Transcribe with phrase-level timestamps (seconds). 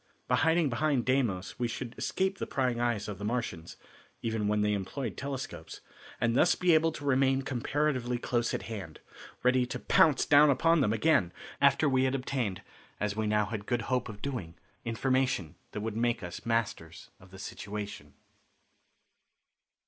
[0.27, 3.77] By hiding behind Deimos we should escape the prying eyes of the Martians,
[4.23, 5.79] even when they employed telescopes,
[6.19, 8.99] and thus be able to remain comparatively close at hand,
[9.43, 12.63] ready to pounce down upon them again after we had obtained,
[12.99, 17.29] as we now had good hope of doing, information that would make us masters of
[17.29, 18.15] the situation.